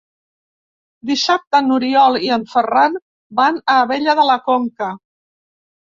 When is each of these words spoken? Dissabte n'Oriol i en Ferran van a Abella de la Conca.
Dissabte 1.09 1.59
n'Oriol 1.67 2.17
i 2.29 2.33
en 2.37 2.47
Ferran 2.55 2.97
van 3.41 3.61
a 3.75 3.77
Abella 3.85 4.17
de 4.21 4.29
la 4.31 4.39
Conca. 4.49 4.89